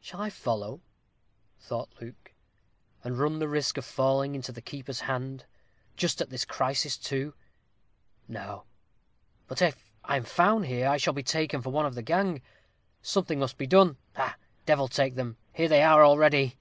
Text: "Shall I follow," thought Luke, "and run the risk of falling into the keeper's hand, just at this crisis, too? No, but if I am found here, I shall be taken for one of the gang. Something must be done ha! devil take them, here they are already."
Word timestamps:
"Shall 0.00 0.20
I 0.22 0.30
follow," 0.30 0.80
thought 1.58 2.00
Luke, 2.00 2.34
"and 3.02 3.18
run 3.18 3.40
the 3.40 3.48
risk 3.48 3.76
of 3.76 3.84
falling 3.84 4.36
into 4.36 4.52
the 4.52 4.62
keeper's 4.62 5.00
hand, 5.00 5.44
just 5.96 6.20
at 6.20 6.30
this 6.30 6.44
crisis, 6.44 6.96
too? 6.96 7.34
No, 8.28 8.62
but 9.48 9.60
if 9.60 9.90
I 10.04 10.16
am 10.18 10.22
found 10.22 10.66
here, 10.66 10.86
I 10.86 10.98
shall 10.98 11.14
be 11.14 11.24
taken 11.24 11.62
for 11.62 11.70
one 11.70 11.84
of 11.84 11.96
the 11.96 12.02
gang. 12.02 12.42
Something 13.02 13.40
must 13.40 13.58
be 13.58 13.66
done 13.66 13.96
ha! 14.14 14.36
devil 14.66 14.86
take 14.86 15.16
them, 15.16 15.36
here 15.52 15.66
they 15.66 15.82
are 15.82 16.04
already." 16.04 16.56